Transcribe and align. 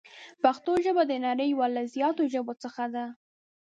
پښتو 0.43 0.71
ژبه 0.85 1.03
د 1.07 1.13
نړۍ 1.25 1.47
یو 1.51 1.63
له 1.75 1.83
زیاتو 1.93 2.23
ژبو 2.33 2.53
څخه 2.63 2.83
ده. 2.93 3.05